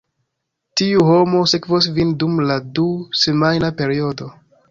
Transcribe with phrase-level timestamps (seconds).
[0.79, 4.31] Tiu homo sekvos vin dum la du-semajna periodo.